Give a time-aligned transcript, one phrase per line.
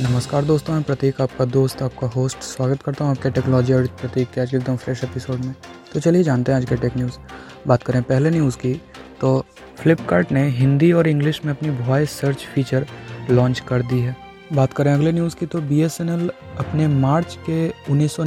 [0.00, 4.30] नमस्कार दोस्तों, मैं प्रतीक, आपका दोस्त, आपका होस्ट स्वागत करता हूँ आपके टेक्नोलॉजी और प्रतीक
[4.30, 5.54] के आज के एकदम फ्रेश एपिसोड में।
[5.92, 7.18] तो चलिए जानते हैं आज के टेक न्यूज़
[7.66, 8.74] बात करें पहले न्यूज़ की
[9.20, 9.44] तो
[9.76, 12.86] फ्लिपकार्ट ने हिंदी और इंग्लिश में अपनी वॉइस सर्च फीचर
[13.30, 14.16] लॉन्च कर दी है।
[14.52, 16.28] बात करें अगले न्यूज़ की तो BSNL
[16.58, 18.24] अपने मार्च के उन्नीस सौ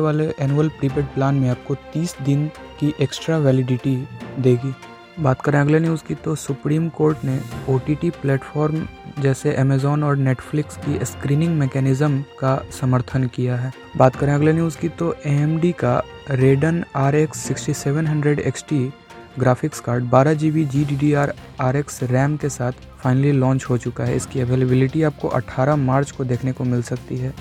[0.00, 2.46] वाले एनुअल प्रीपेड प्लान में आपको तीस दिन
[2.80, 3.96] की एक्स्ट्रा वैलिडिटी
[4.38, 4.74] देगी।
[5.20, 8.86] बात करें अगले न्यूज़ की तो सुप्रीम कोर्ट ने ओ टी प्लेटफॉर्म
[9.18, 14.78] जैसे अमेज़ॉन और नेटफ्लिक्स की स्क्रीनिंग मैकेनिज़्म का समर्थन किया है। बात करें अगले न्यूज़
[14.78, 18.82] की तो ए का Radeon R X sixty seven hundred X T
[19.38, 23.32] graphics card बारह G B G D D R R X RAM के साथ फाइनली
[23.32, 27.32] लॉन्च हो चुका है। इसकी अवेलेबिलिटी आपको 18 मार्च को देखने को मिल सकती है।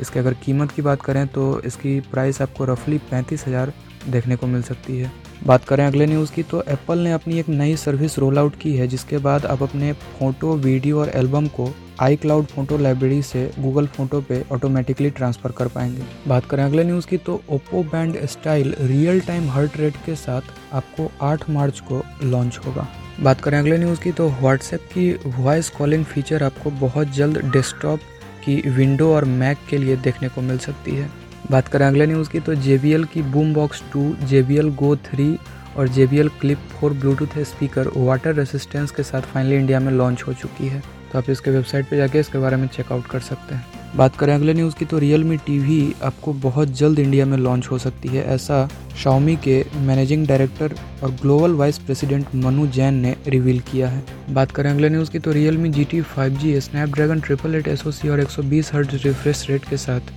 [0.00, 3.72] इसके अगर कीमत की बात करें तो इसकी प्राइस आपको रफली पैंतीस हज़ार
[4.08, 5.10] देखने को मिल सकती है।
[5.46, 8.76] बात करें अगले न्यूज़ की तो एप्पल ने अपनी एक नई सर्विस रोल आउट की
[8.76, 11.68] है, जिसके बाद आप अपने फ़ोटो वीडियो और एल्बम को
[12.00, 16.84] आई क्लाउड फ़ोटो लाइब्रेरी से गूगल फ़ोटो पे ऑटोमेटिकली ट्रांसफ़र कर पाएँगे। बात करें अगले
[16.84, 21.80] न्यूज़ की तो Oppo band style real time heart rate के साथ आपको 8 मार्च
[21.80, 22.86] को लॉन्च होगा।
[23.20, 28.00] बात करें अगले न्यूज़ की तो व्हाट्सएप की वॉइस कॉलिंग फीचर आपको बहुत जल्द डेस्कटॉप
[28.44, 31.10] की विंडो और मैक के लिए देखने को मिल सकती है।
[31.50, 34.42] बात करें अगले न्यूज़ की तो JBL की boom box two J
[34.76, 35.36] go three
[35.76, 36.06] और J
[36.40, 40.82] clip four bluetooth speaker water resistance के साथ फाइनली इंडिया में लॉन्च हो चुकी है।
[41.12, 43.64] तो आप इसके वेबसाइट पर जाके इसके बारे में चेकआउट कर सकते हैं।
[43.96, 47.66] बात करें अगले न्यूज़ की तो रियल मी टी आपको बहुत जल्द इंडिया में लॉन्च
[47.70, 48.68] हो सकती है। ऐसा
[49.02, 54.50] शाओमी के मैनेजिंग डायरेक्टर और global vice president Manu Jain ने रिवील किया है। बात
[54.50, 58.24] करें अगले न्यूज़ की तो Realme G T five G Snapdragon triple eight S और
[58.24, 60.12] 120 हर्ट्ज रिफ्रेश रेट के साथ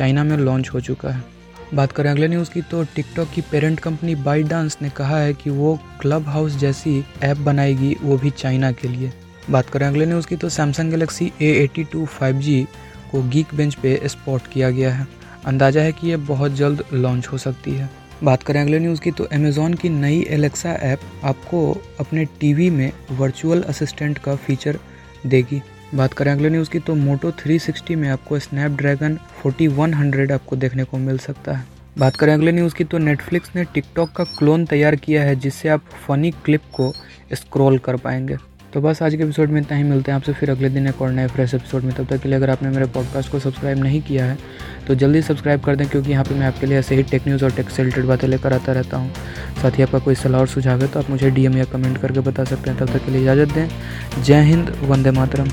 [0.00, 1.22] चाइना में लॉन्च हो चुका है।
[1.74, 5.32] बात करें अगले न्यूज़ की तो टिकटॉक की पेरेंट कंपनी बाई डांस ने कहा है
[5.34, 9.12] कि वो क्लब हाउस जैसी ऐप बनाएगी, वो भी चाइना के लिए।
[9.50, 12.62] बात करें अगले न्यूज़ की तो Samsung Galaxy A eighty two five G
[13.10, 15.06] को गीक बेंच पे स्पॉट किया गया है।
[15.46, 17.90] अंदाज़ा है कि ये बहुत जल्द लॉन्च हो सकती है।
[18.24, 21.60] बात करें अगले न्यूज़ की तो अमेज़ॉन की नई एलेक्सा ऐप आपको
[22.00, 24.78] अपने टीवी में वर्चुअल असिस्टेंट का फीचर
[25.26, 25.62] देगी।
[25.94, 30.98] बात करें अगले न्यूज़ की तो मोटो 360 में आपको स्नैपड्रैगन 4100 आपको देखने को
[30.98, 31.64] मिल सकता है।
[31.98, 35.68] बात करें अगले न्यूज़ की तो नेटफ्लिक्स ने टिकटॉक का क्लोन तैयार किया है, जिससे
[35.68, 36.92] आप फनी क्लिप को
[37.34, 38.36] स्क्रॉल कर पाएँगे।
[38.74, 41.00] तो बस आज के एपिसोड में इतना ही। मिलते हैं आपसे फिर अगले दिन एक
[41.02, 43.78] और नए फ्रेश एपिसोड में। तब तक के लिए अगर आपने मेरे पॉडकास्ट को सब्सक्राइब
[43.78, 44.36] नहीं किया है
[44.86, 47.44] तो जल्दी सब्सक्राइब कर दें, क्योंकि यहाँ पे मैं आपके लिए ऐसे ही टेक न्यूज़
[47.44, 49.12] और टेक से रिलेटेड बातें लेकर आता रहता हूँ।
[49.62, 52.20] साथ ही आपका कोई सलाह और सुझाव है तो आप मुझे डीएम या कमेंट करके
[52.20, 55.48] बता सकते हैं। तब तक के लिए इजाज़त दें। जय हिंद, वंदे मातरम।